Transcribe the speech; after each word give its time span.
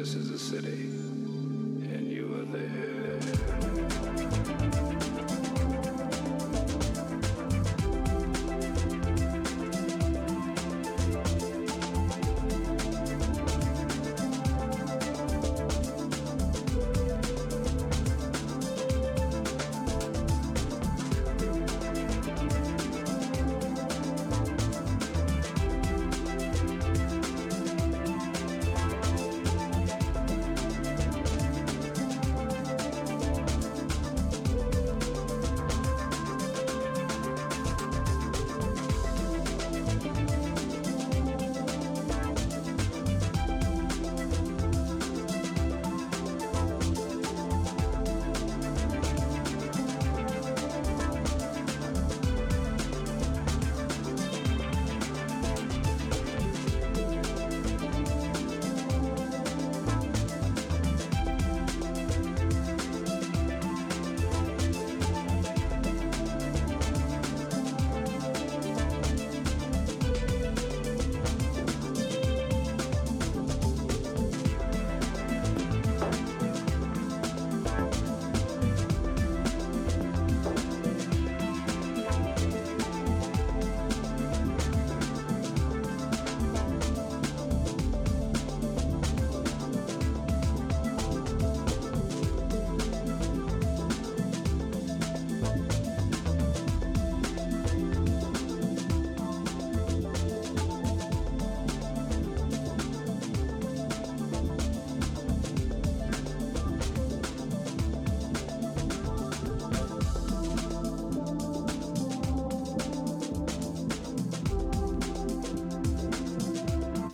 This 0.00 0.14
is 0.14 0.30
a 0.30 0.38
city, 0.38 0.88
and 1.92 2.10
you 2.10 2.34
are 2.34 2.56
there. 2.56 2.89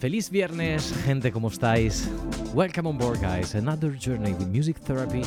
Feliz 0.07 0.31
viernes, 0.31 0.95
gente, 1.05 1.33
¿cómo 1.33 1.49
estáis? 1.49 2.09
Welcome 2.55 2.91
on 2.91 2.97
board, 2.97 3.21
guys. 3.21 3.57
Another 3.57 3.91
journey 3.91 4.35
with 4.35 4.47
music 4.47 4.77
therapy 4.79 5.25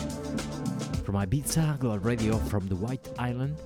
from 1.04 1.16
Ibiza 1.16 1.78
Global 1.80 2.00
Radio 2.00 2.38
from 2.38 2.66
the 2.70 2.76
White 2.76 3.10
Island. 3.18 3.58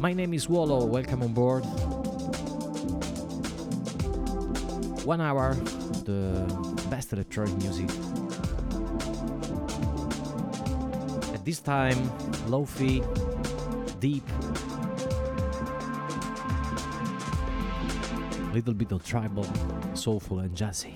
My 0.00 0.14
name 0.14 0.32
is 0.32 0.48
Wallo. 0.48 0.86
Welcome 0.86 1.22
on 1.22 1.34
board. 1.34 1.62
One 5.04 5.20
hour, 5.20 5.52
the 6.06 6.46
best 6.88 7.12
electronic 7.12 7.54
music. 7.58 7.90
At 11.34 11.44
this 11.44 11.60
time, 11.60 11.98
lofi, 12.48 13.04
deep, 14.00 14.24
little 18.56 18.72
bit 18.72 18.90
of 18.90 19.04
tribal, 19.04 19.44
soulful 19.92 20.40
and 20.40 20.54
jazzy. 20.54 20.94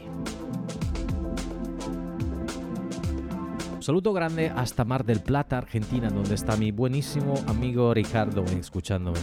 Saludo 3.81 4.15
grande 4.15 4.49
hasta 4.49 4.85
Mar 4.87 5.05
del 5.05 5.21
Plata, 5.21 5.59
Argentina, 5.59 6.09
donde 6.09 6.35
está 6.35 6.57
mi 6.57 6.71
buenísimo 6.71 7.35
amigo 7.47 7.93
Ricardo 7.93 8.45
escuchándome. 8.45 9.19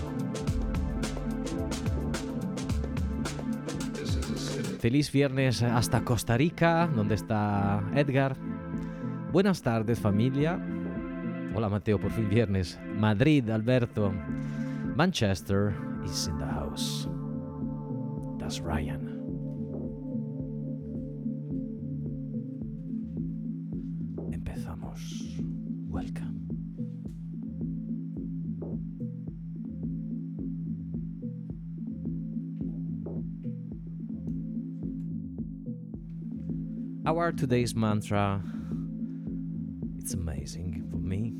Feliz 4.79 5.11
viernes 5.11 5.63
hasta 5.63 6.03
Costa 6.03 6.37
Rica, 6.37 6.87
donde 6.95 7.15
está 7.15 7.81
Edgar. 7.95 8.35
Buenas 9.31 9.63
tardes 9.63 9.99
familia. 9.99 10.59
Hola 11.55 11.69
Mateo, 11.69 11.99
por 11.99 12.11
fin 12.11 12.29
viernes. 12.29 12.79
Madrid, 12.99 13.49
Alberto. 13.49 14.13
Manchester 14.95 15.73
is 16.05 16.27
in 16.27 16.37
the 16.37 16.45
house. 16.45 17.07
Ryan. 18.47 19.03
Empezamos. 24.31 25.01
Welcome. 25.89 26.47
Our 37.05 37.33
today's 37.33 37.75
mantra 37.75 38.41
it's 39.99 40.13
amazing 40.13 40.87
for 40.89 40.99
me. 40.99 41.33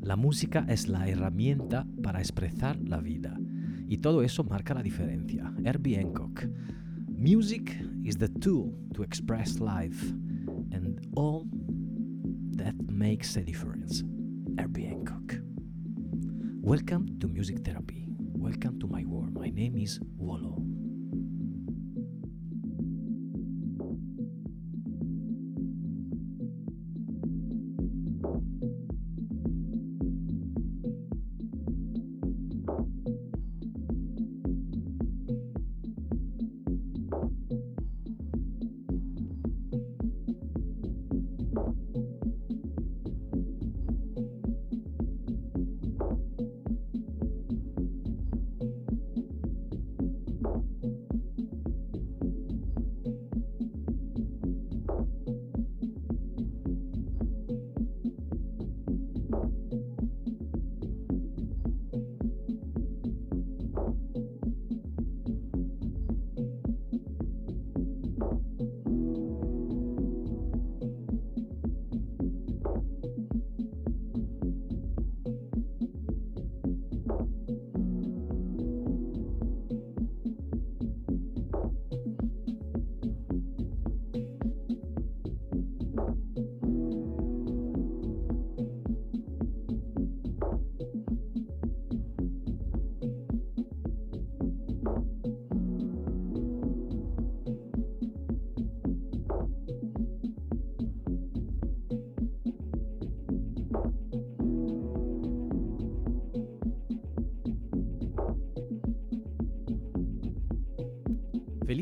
La 0.00 0.16
música 0.16 0.64
es 0.68 0.88
la 0.88 1.06
herramienta 1.06 1.86
para 2.02 2.20
expresar 2.20 2.78
la 2.80 3.00
vida 3.00 3.38
y 3.88 3.98
todo 3.98 4.22
eso 4.22 4.44
marca 4.44 4.74
la 4.74 4.82
diferencia. 4.82 5.50
Herbie 5.64 5.96
Hancock. 5.96 6.44
Music 7.08 7.74
is 8.04 8.18
the 8.18 8.28
tool 8.28 8.74
to 8.94 9.02
express 9.02 9.60
life 9.60 10.12
and 10.72 11.00
all 11.16 11.46
that 12.56 12.74
makes 12.86 13.36
a 13.36 13.42
difference. 13.42 14.04
Herbie 14.58 14.84
Hancock. 14.84 15.40
Welcome 16.60 17.18
to 17.20 17.28
Music 17.28 17.64
Therapy. 17.64 18.04
Welcome 18.34 18.78
to 18.78 18.86
my 18.86 19.04
world. 19.06 19.32
My 19.32 19.48
name 19.48 19.78
is 19.78 19.98
Wallo. 20.18 20.67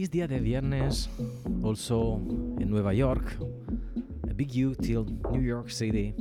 Feliz 0.07 0.13
día 0.13 0.29
de 0.29 0.39
viernes, 0.39 1.11
also 1.65 2.21
en 2.61 2.71
Nueva 2.71 2.95
York. 2.95 3.41
A 4.31 4.33
big 4.35 4.53
you 4.53 4.73
till 4.77 5.05
New 5.33 5.43
York 5.43 5.69
City. 5.69 6.15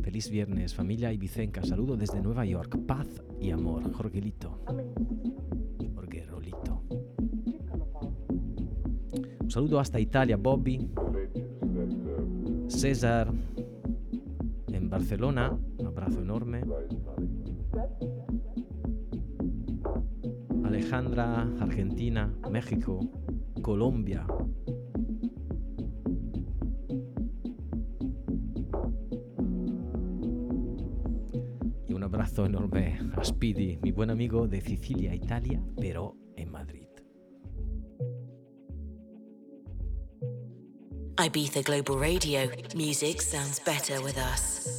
Feliz 0.00 0.30
viernes, 0.30 0.72
familia 0.72 1.12
ibicenca. 1.12 1.64
Saludo 1.64 1.96
desde 1.96 2.20
Nueva 2.20 2.44
York. 2.44 2.78
Paz 2.86 3.08
y 3.40 3.50
amor. 3.50 3.92
Jorgelito. 3.92 4.60
Jorge 5.96 6.24
Rolito. 6.26 6.84
Un 9.40 9.50
saludo 9.50 9.80
hasta 9.80 9.98
Italia, 9.98 10.36
Bobby. 10.36 10.88
César 12.68 13.32
en 14.68 14.88
Barcelona. 14.88 15.58
Un 15.78 15.86
abrazo 15.88 16.22
enorme. 16.22 16.62
Alejandra, 20.86 21.42
Argentina, 21.58 22.32
México, 22.48 23.00
Colombia. 23.60 24.24
Y 31.88 31.92
un 31.92 32.04
abrazo 32.04 32.46
enorme 32.46 33.00
a 33.16 33.24
Speedy, 33.24 33.80
mi 33.82 33.90
buen 33.90 34.10
amigo 34.10 34.46
de 34.46 34.60
Sicilia, 34.60 35.12
Italia, 35.12 35.60
pero 35.76 36.14
en 36.36 36.52
Madrid. 36.52 36.86
Ibiza 41.18 41.62
Global 41.62 41.98
Radio. 41.98 42.48
Music 42.76 43.20
sounds 43.20 43.60
better 43.64 44.00
with 44.04 44.16
us. 44.18 44.75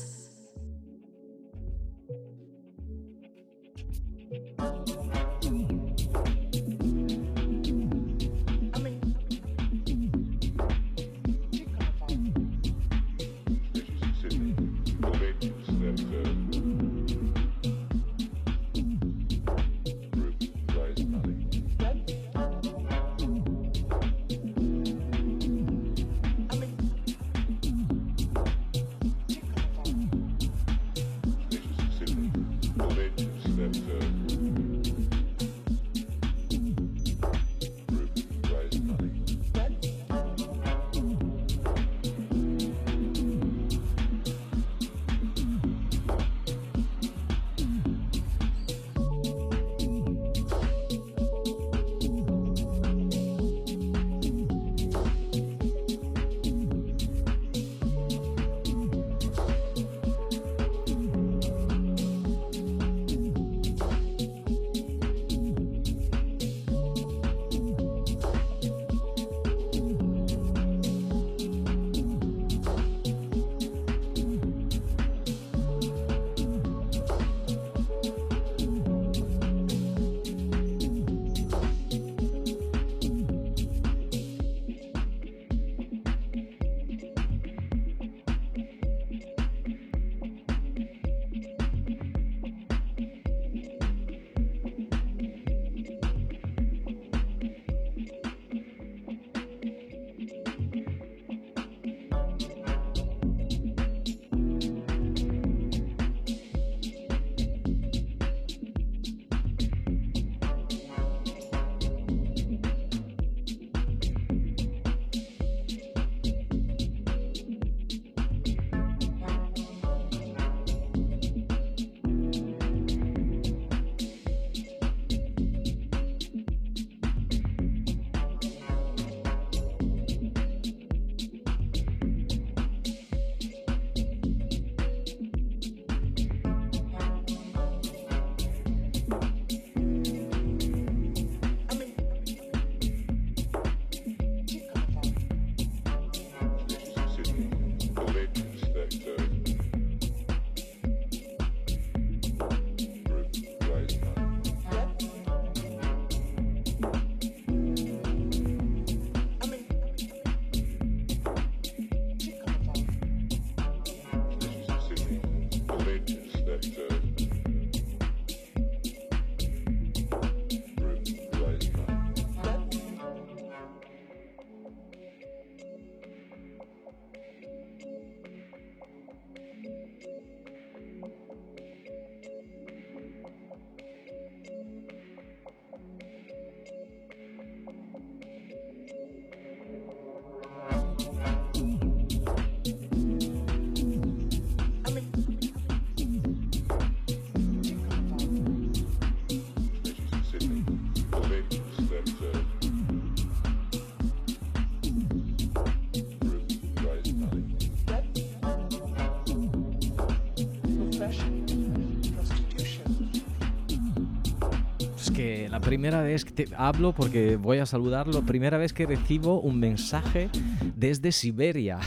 Primera 215.67 216.01
vez 216.01 216.23
que 216.23 216.31
te 216.31 216.47
hablo 216.55 216.93
porque 216.93 217.35
voy 217.35 217.57
a 217.57 217.65
saludarlo, 217.65 218.23
primera 218.23 218.57
vez 218.57 218.71
que 218.71 218.85
recibo 218.85 219.41
un 219.41 219.59
mensaje 219.59 220.29
desde 220.77 221.11
Siberia. 221.11 221.79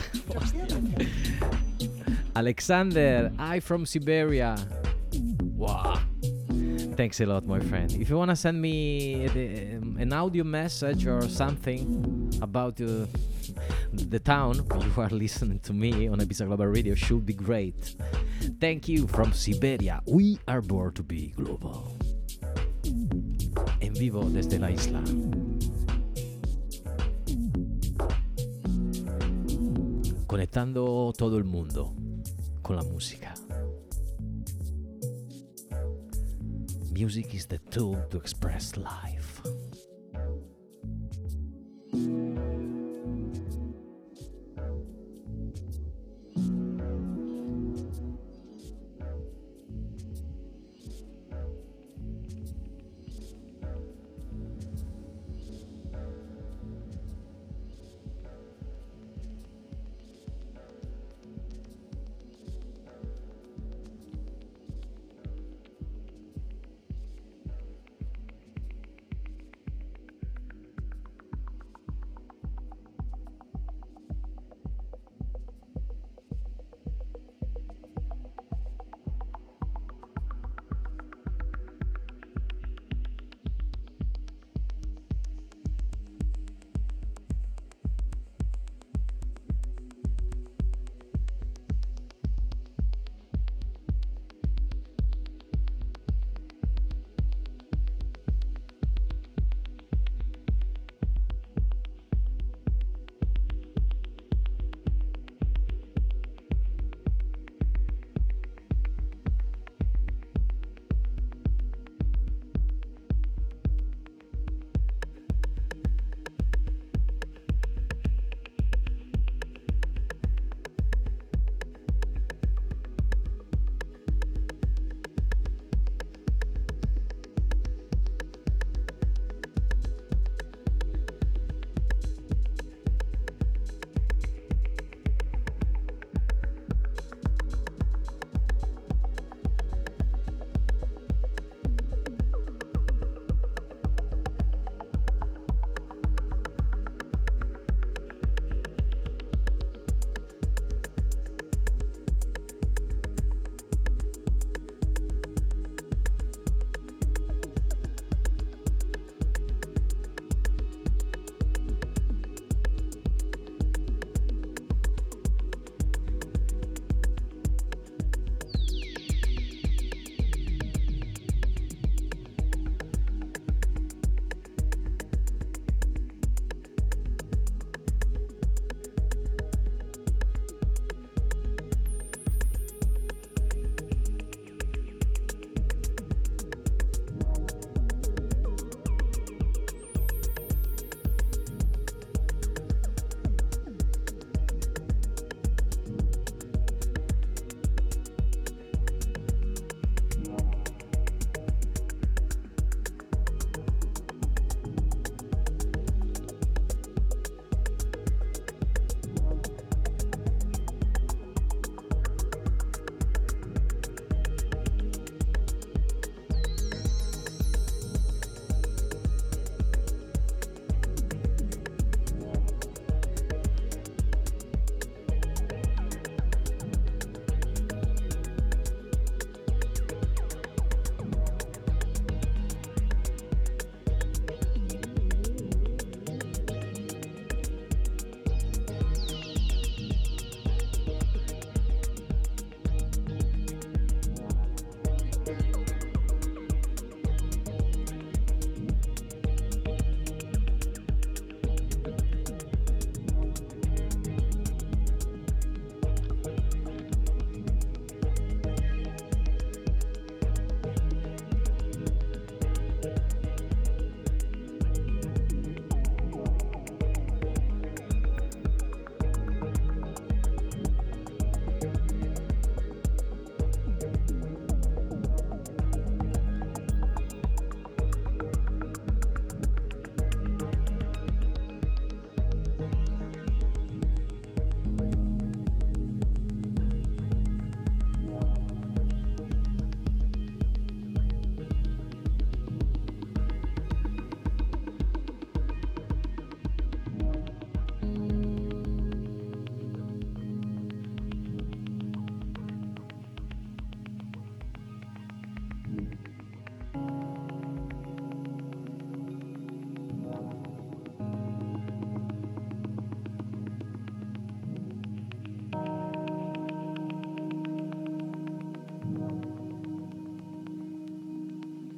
Alexander, 2.35 3.31
I 3.39 3.59
from 3.59 3.87
Siberia. 3.87 4.53
Wow. 5.55 5.99
Thanks 6.95 7.21
a 7.21 7.25
lot, 7.25 7.43
my 7.47 7.59
friend. 7.59 7.91
If 7.93 8.11
you 8.11 8.17
want 8.17 8.29
to 8.29 8.35
send 8.35 8.61
me 8.61 9.25
um, 9.25 9.97
an 9.99 10.13
audio 10.13 10.43
message 10.43 11.07
or 11.07 11.27
something 11.27 12.31
about 12.39 12.79
uh, 12.79 13.07
the 13.93 14.19
town 14.19 14.57
you 14.95 15.01
are 15.01 15.09
listening 15.09 15.59
to 15.61 15.73
me 15.73 16.07
on 16.07 16.19
Ibiza 16.19 16.45
Global 16.45 16.67
Radio, 16.67 16.93
should 16.93 17.25
be 17.25 17.33
great. 17.33 17.95
Thank 18.59 18.87
you 18.87 19.07
from 19.07 19.33
Siberia. 19.33 20.01
We 20.05 20.37
are 20.47 20.61
born 20.61 20.93
to 20.93 21.01
be 21.01 21.33
global 21.35 21.90
vivo 24.01 24.27
desde 24.31 24.57
la 24.57 24.71
isla. 24.71 24.99
Conectando 30.25 31.13
todo 31.15 31.37
el 31.37 31.43
mundo 31.43 31.93
con 32.63 32.77
la 32.77 32.81
música. 32.81 33.35
Music 36.91 37.31
is 37.35 37.45
the 37.45 37.59
tool 37.69 37.95
to 38.09 38.17
express 38.17 38.75
life. 38.75 39.20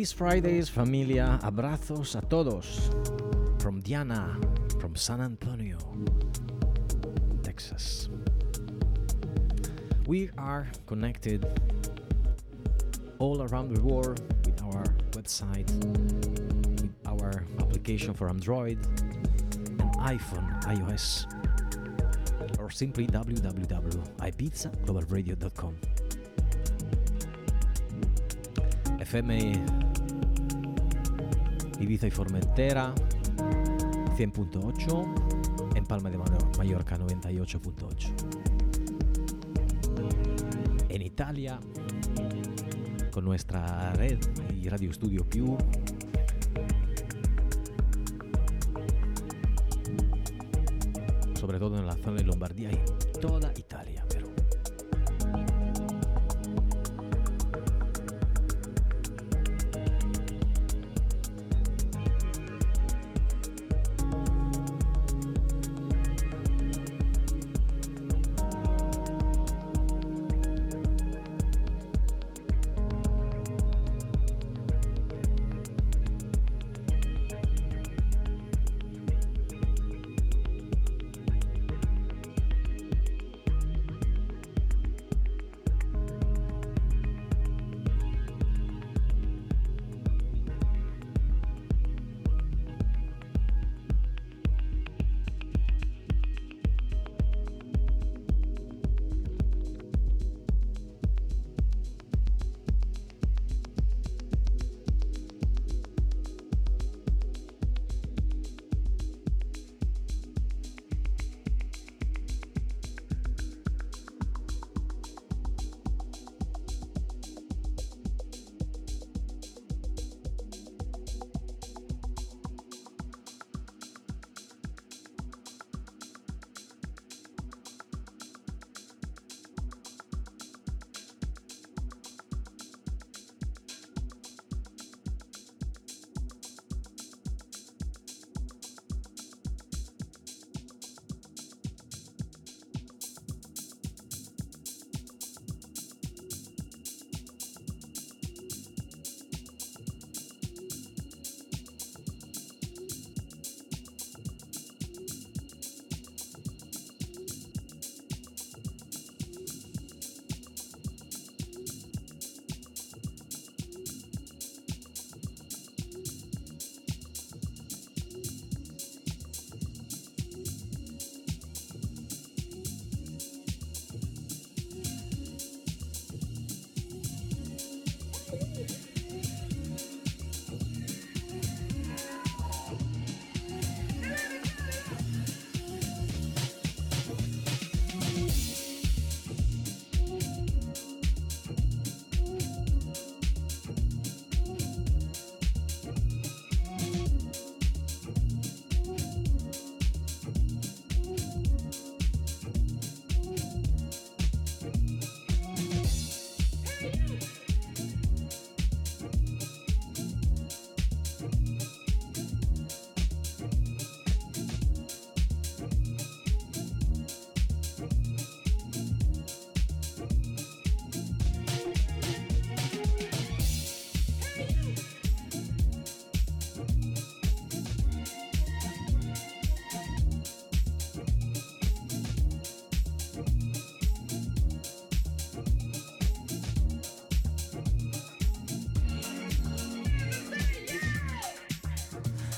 Feliz 0.00 0.12
Fridays, 0.12 0.68
familia. 0.70 1.38
Abrazos 1.42 2.16
a 2.16 2.22
todos. 2.22 2.88
From 3.58 3.82
Diana, 3.82 4.40
from 4.80 4.96
San 4.96 5.20
Antonio, 5.20 5.76
Texas. 7.42 8.08
We 10.06 10.30
are 10.38 10.66
connected 10.86 11.44
all 13.18 13.42
around 13.42 13.74
the 13.74 13.82
world 13.82 14.22
with 14.46 14.62
our 14.62 14.84
website, 15.10 15.70
with 16.80 16.94
our 17.04 17.44
application 17.58 18.14
for 18.14 18.30
Android 18.30 18.78
and 19.52 19.82
iPhone, 20.00 20.62
iOS, 20.62 21.26
or 22.58 22.70
simply 22.70 23.06
www.ibizaglobalradio.com. 23.06 25.76
FM 29.00 29.89
Ibiza 31.80 32.06
y 32.06 32.10
Formentera 32.10 32.94
100.8 34.16 35.76
en 35.76 35.86
Palma 35.86 36.10
de 36.10 36.18
Mallorca 36.58 36.98
98.8 36.98 38.10
en 40.90 41.02
Italia 41.02 41.58
con 43.10 43.24
nuestra 43.24 43.92
red 43.94 44.18
y 44.54 44.68
Radio 44.68 44.92
Studio 44.92 45.26
Più 45.28 45.56
sobre 51.34 51.58
todo 51.58 51.78
en 51.78 51.86
la 51.86 51.96
zona 51.96 52.18
de 52.18 52.24
Lombardía 52.24 52.70
y 52.70 52.78
toda 53.20 53.52
Italia 53.56 54.04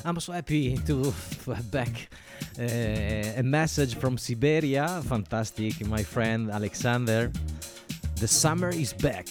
I'm 0.04 0.18
so 0.18 0.32
happy 0.32 0.76
to, 0.78 1.14
have 1.46 1.70
back 1.70 2.08
uh, 2.58 2.62
a 2.62 3.42
message 3.42 3.94
from 3.94 4.18
Siberia. 4.18 5.00
Fantastic, 5.06 5.86
my 5.86 6.02
friend 6.02 6.50
Alexander. 6.50 7.30
The 8.16 8.26
summer 8.26 8.70
is 8.70 8.92
back. 8.92 9.26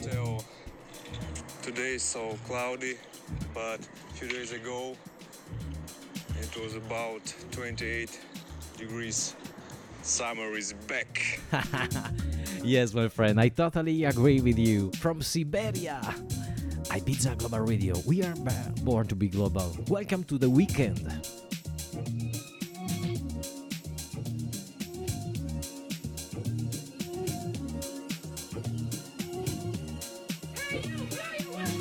Till 0.00 0.44
today 1.62 1.94
is 1.94 2.02
so 2.02 2.38
cloudy, 2.46 2.94
but 3.52 3.80
a 3.80 4.14
few 4.14 4.28
days 4.28 4.52
ago 4.52 4.96
it 6.40 6.62
was 6.62 6.76
about 6.76 7.34
28 7.50 8.20
degrees. 8.78 9.34
Summer 10.02 10.56
is 10.56 10.74
back. 10.86 11.40
yes, 12.62 12.94
my 12.94 13.08
friend, 13.08 13.40
I 13.40 13.48
totally 13.48 14.04
agree 14.04 14.40
with 14.40 14.58
you. 14.58 14.92
From 15.00 15.22
Siberia. 15.22 16.00
Ibiza 16.90 17.38
Global 17.38 17.60
Radio. 17.60 17.94
We 18.04 18.24
are 18.24 18.34
born 18.82 19.06
to 19.06 19.14
be 19.14 19.28
global. 19.28 19.76
Welcome 19.88 20.24
to 20.24 20.38
the 20.38 20.50
weekend. 20.50 21.06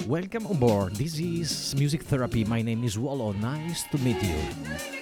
Welcome 0.06 0.46
on 0.46 0.58
board. 0.58 0.96
This 0.96 1.18
is 1.20 1.76
Music 1.76 2.04
Therapy. 2.04 2.46
My 2.46 2.62
name 2.62 2.84
is 2.84 2.98
Wallo. 3.00 3.32
Nice 3.32 3.84
to 3.90 3.98
meet 3.98 4.22
you. 4.22 4.99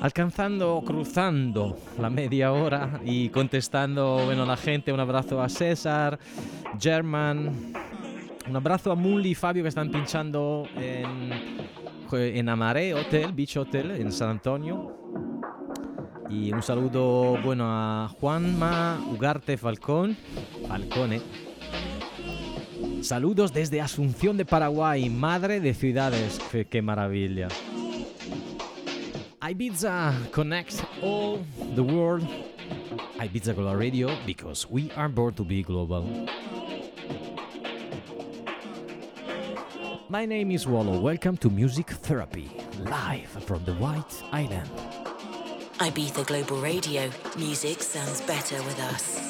Alcanzando, 0.00 0.82
cruzando 0.84 1.78
la 1.98 2.10
media 2.10 2.52
hora 2.52 3.00
y 3.04 3.28
contestando, 3.28 4.22
bueno, 4.24 4.46
la 4.46 4.56
gente, 4.56 4.92
un 4.92 5.00
abrazo 5.00 5.40
a 5.40 5.48
César, 5.48 6.18
German, 6.78 7.72
un 8.48 8.56
abrazo 8.56 8.92
a 8.92 8.94
Mully 8.94 9.30
y 9.30 9.34
Fabio 9.34 9.62
que 9.62 9.68
están 9.68 9.90
pinchando 9.90 10.66
en, 10.76 11.30
en 12.12 12.48
Amaré 12.48 12.94
Hotel, 12.94 13.32
Beach 13.32 13.56
Hotel, 13.58 13.90
en 13.92 14.10
San 14.10 14.30
Antonio. 14.30 14.96
Y 16.30 16.52
un 16.52 16.62
saludo, 16.62 17.38
bueno, 17.42 17.64
a 17.66 18.08
Juanma 18.20 19.00
Ugarte 19.12 19.56
Falcón, 19.56 20.16
Falcone. 20.68 21.20
Saludos 23.02 23.52
desde 23.52 23.80
Asunción 23.80 24.36
de 24.36 24.44
Paraguay, 24.44 25.10
madre 25.10 25.60
de 25.60 25.74
ciudades. 25.74 26.40
Qué 26.70 26.82
maravilla. 26.82 27.48
Ibiza 29.50 30.30
connects 30.30 30.80
all 31.02 31.44
the 31.74 31.82
world. 31.82 32.22
Ibiza 33.18 33.52
Global 33.52 33.74
Radio 33.74 34.16
because 34.24 34.70
we 34.70 34.92
are 34.92 35.08
born 35.08 35.34
to 35.34 35.42
be 35.42 35.64
global. 35.64 36.06
My 40.08 40.24
name 40.24 40.52
is 40.52 40.68
Wallo. 40.68 41.00
Welcome 41.00 41.36
to 41.38 41.50
Music 41.50 41.90
Therapy, 41.90 42.48
live 42.78 43.26
from 43.42 43.64
the 43.64 43.74
White 43.74 44.22
Island. 44.30 44.70
Ibiza 45.78 46.24
Global 46.28 46.62
Radio. 46.62 47.10
Music 47.36 47.82
sounds 47.82 48.20
better 48.20 48.62
with 48.62 48.78
us. 48.78 49.29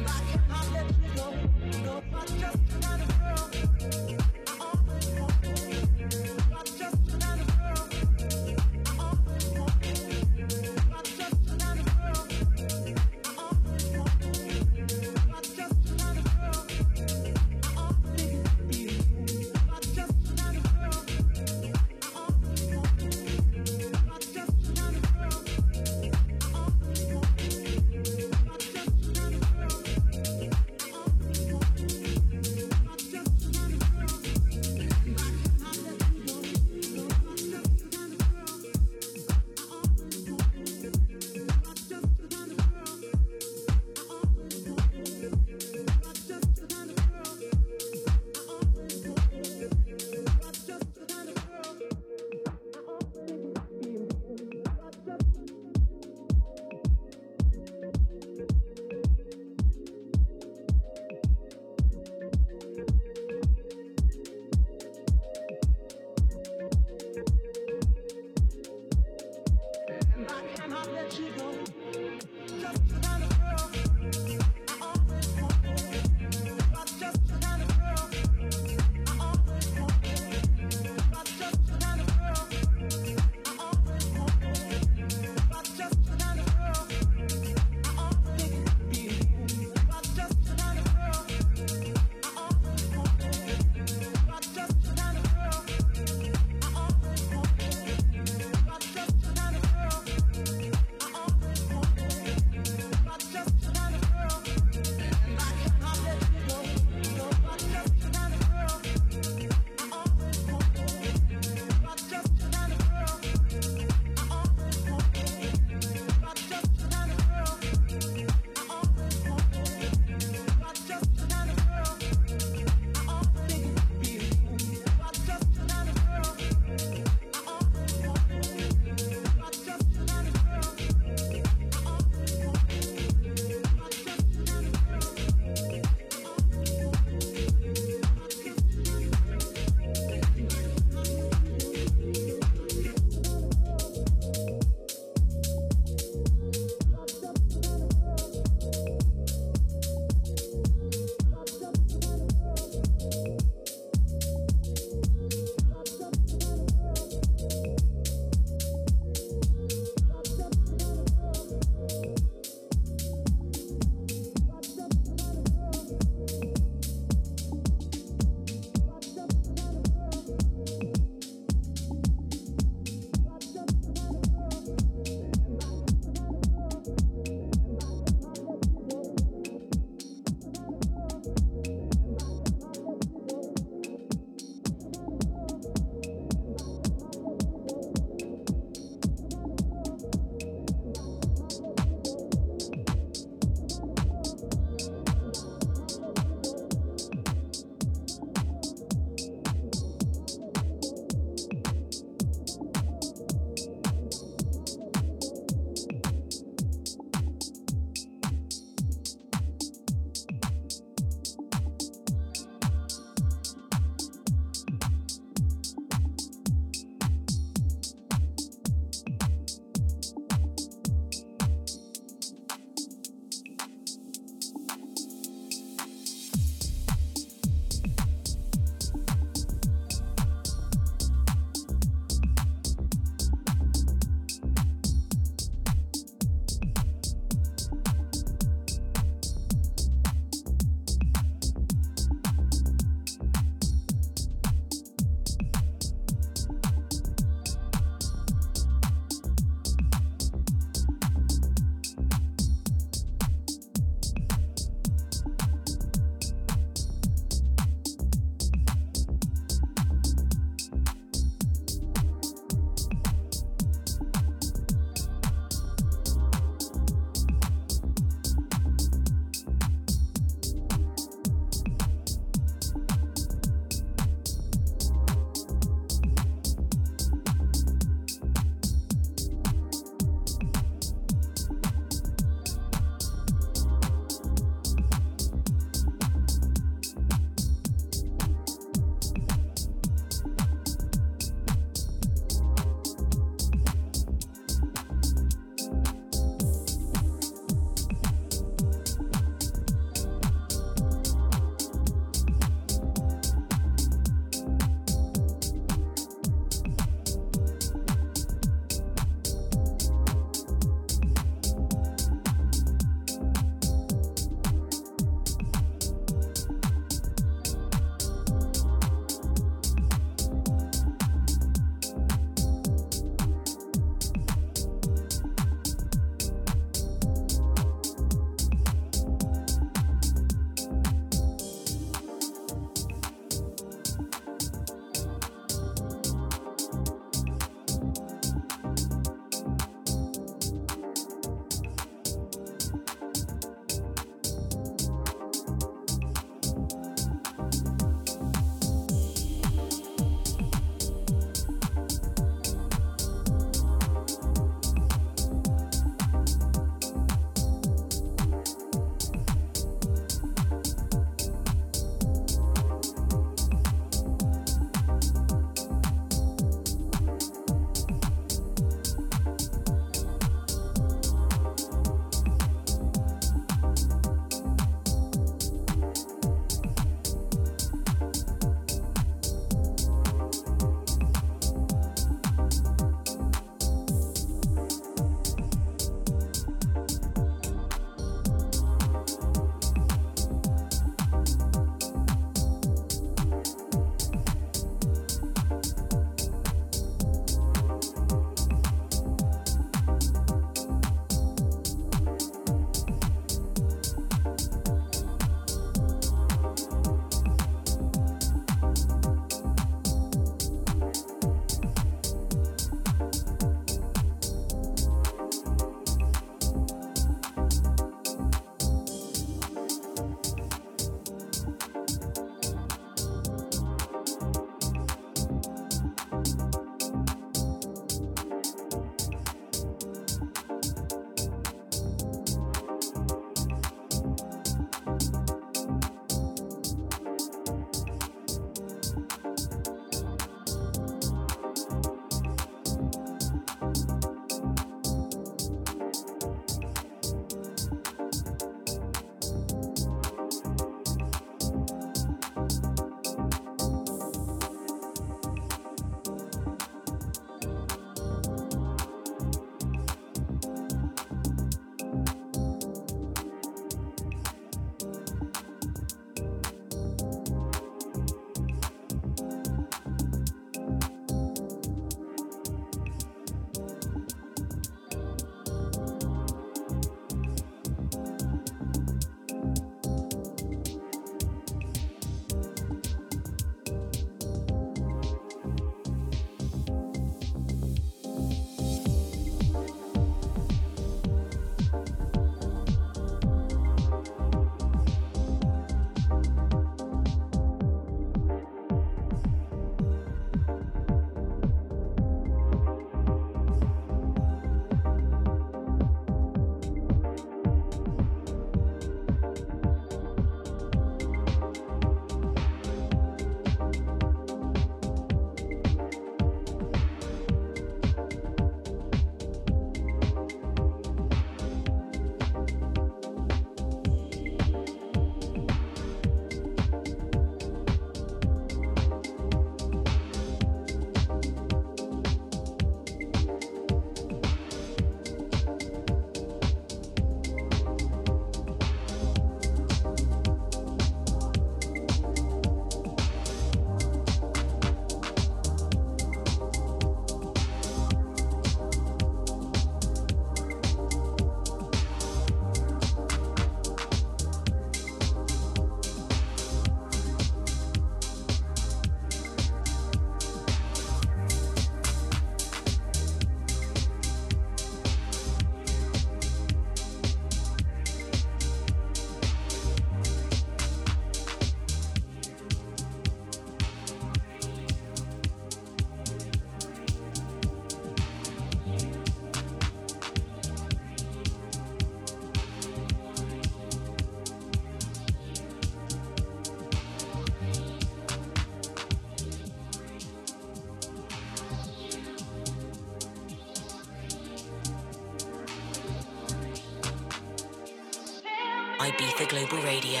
Global 599.36 599.62
Radio. 599.66 600.00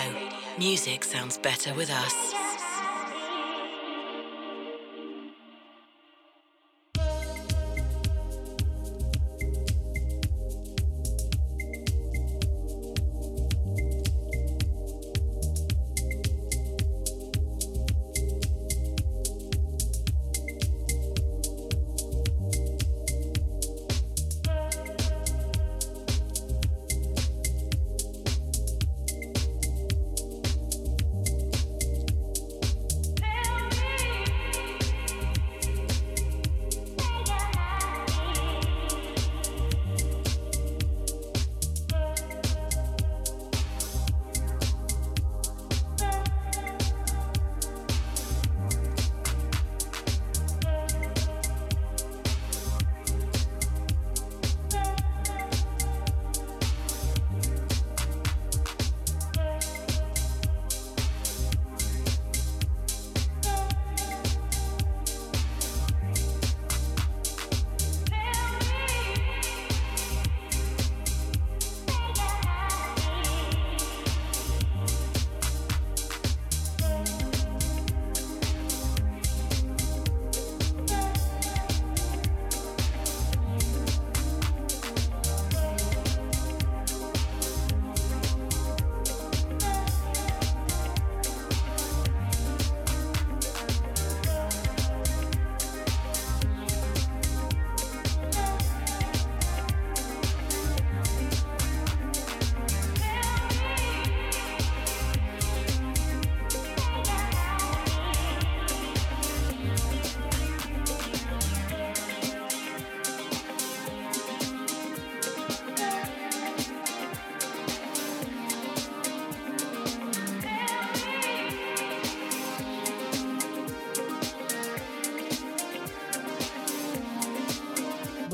Music 0.56 1.04
sounds 1.04 1.36
better 1.36 1.74
with 1.74 1.90
us. 1.90 2.15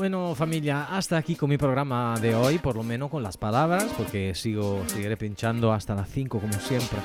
Bueno, 0.03 0.35
familia, 0.35 0.87
hasta 0.91 1.15
aquí 1.15 1.37
con 1.37 1.49
mi 1.49 1.57
programa 1.57 2.19
de 2.19 2.35
hoy, 2.35 2.57
por 2.57 2.75
lo 2.75 2.83
menos 2.83 3.09
con 3.09 3.23
las 3.23 3.37
palabras, 3.37 3.85
porque 3.95 4.35
sigo, 4.35 4.83
seguiré 4.87 5.15
pinchando 5.15 5.71
hasta 5.71 5.95
las 5.95 6.09
5 6.09 6.41
como 6.41 6.51
siempre. 6.59 6.99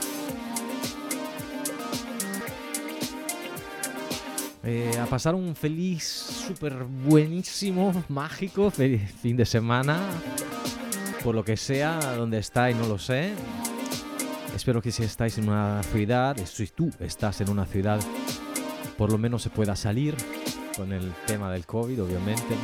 Eh, 4.65 4.99
a 5.01 5.07
pasar 5.07 5.37
un 5.37 5.55
feliz, 5.55 6.03
súper 6.03 6.75
buenísimo, 6.83 8.03
mágico 8.09 8.69
fe- 8.69 8.99
fin 9.23 9.37
de 9.37 9.47
semana, 9.47 10.01
por 11.23 11.37
lo 11.37 11.45
que 11.45 11.57
sea, 11.57 12.01
donde 12.17 12.39
estáis 12.39 12.77
no 12.77 12.89
lo 12.89 12.99
sé. 12.99 13.33
Espero 14.57 14.83
que 14.83 14.91
si 14.91 15.05
estáis 15.05 15.39
en 15.39 15.49
una 15.49 15.85
ciudad, 15.85 16.37
si 16.45 16.67
tú 16.67 16.91
estás 16.99 17.41
en 17.43 17.49
una 17.49 17.65
ciudad, 17.65 18.01
por 18.97 19.13
lo 19.13 19.19
menos 19.19 19.43
se 19.43 19.51
pueda 19.51 19.77
salir 19.77 20.17
con 20.77 20.93
el 20.93 21.13
tema 21.27 21.51
del 21.53 21.65
COVID, 21.67 22.03
obviamente. 22.05 22.55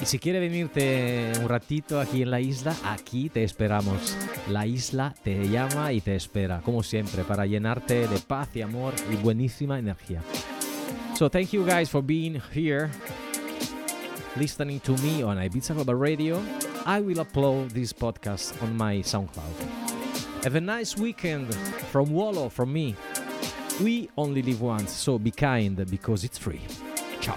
Y 0.00 0.06
si 0.06 0.18
quiere 0.18 0.38
venirte 0.38 1.32
un 1.40 1.48
ratito 1.48 2.00
aquí 2.00 2.22
en 2.22 2.30
la 2.30 2.40
isla, 2.40 2.74
aquí 2.84 3.28
te 3.28 3.42
esperamos. 3.42 4.16
La 4.48 4.66
isla 4.66 5.14
te 5.22 5.48
llama 5.48 5.92
y 5.92 6.00
te 6.00 6.14
espera, 6.14 6.60
como 6.60 6.82
siempre, 6.82 7.24
para 7.24 7.46
llenarte 7.46 8.06
de 8.06 8.18
paz 8.20 8.48
y 8.54 8.62
amor 8.62 8.94
y 9.12 9.16
buenísima 9.16 9.78
energía. 9.78 10.22
So 11.16 11.28
thank 11.28 11.50
you 11.50 11.64
guys 11.64 11.90
for 11.90 12.00
being 12.00 12.40
here, 12.54 12.90
listening 14.36 14.78
to 14.80 14.92
me 14.98 15.24
on 15.24 15.36
Ibiza 15.36 15.74
Global 15.74 15.96
Radio. 15.96 16.40
I 16.86 17.00
will 17.00 17.18
upload 17.18 17.72
this 17.72 17.92
podcast 17.92 18.54
on 18.62 18.76
my 18.76 19.02
SoundCloud. 19.02 19.88
Have 20.44 20.54
a 20.54 20.60
nice 20.60 20.96
weekend 20.96 21.52
from 21.90 22.12
Wolo, 22.12 22.48
from 22.48 22.72
me. 22.72 22.94
We 23.82 24.08
only 24.16 24.42
live 24.42 24.60
once, 24.60 24.92
so 24.92 25.18
be 25.18 25.32
kind 25.32 25.76
because 25.90 26.22
it's 26.24 26.38
free. 26.38 26.60
Ciao. 27.20 27.36